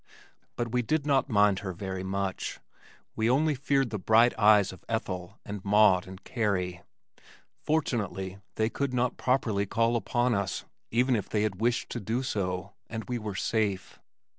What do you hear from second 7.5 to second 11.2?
Fortunately they could not properly call upon us, even